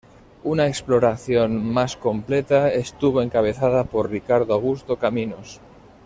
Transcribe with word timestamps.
Una 0.43 0.65
exploración 0.65 1.63
más 1.63 1.95
completa 1.95 2.71
estuvo 2.73 3.21
encabezada 3.21 3.83
por 3.83 4.09
Ricardo 4.09 4.55
Augusto 4.55 4.97
Caminos. 4.97 5.61